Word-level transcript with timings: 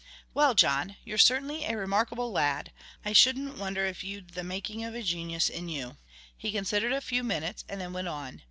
"Well, 0.33 0.55
John, 0.55 0.95
you're 1.05 1.19
certainly 1.19 1.63
a 1.63 1.77
remarkable 1.77 2.31
lad. 2.31 2.71
I 3.05 3.13
shouldn't 3.13 3.59
wonder 3.59 3.85
if 3.85 4.03
you'd 4.03 4.31
the 4.31 4.43
making 4.43 4.83
of 4.83 4.95
a 4.95 5.03
genius 5.03 5.47
in 5.47 5.69
you." 5.69 5.97
He 6.35 6.51
considered 6.51 6.91
a 6.91 7.01
few 7.01 7.23
minutes, 7.23 7.63
and 7.69 7.79
then 7.79 7.93
went 7.93 8.07
on. 8.07 8.39